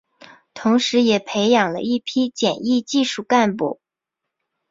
[0.55, 3.79] 同时也培养了一批检疫技术干部。